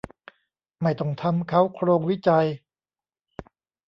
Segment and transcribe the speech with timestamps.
[0.81, 2.47] ไม่ต้องทำเค้าโครงวิจัย